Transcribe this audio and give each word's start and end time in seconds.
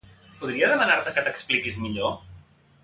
Podria 0.39 0.71
demanar-te 0.71 1.13
que 1.19 1.25
t'expliquis 1.29 1.81
millor? 1.87 2.21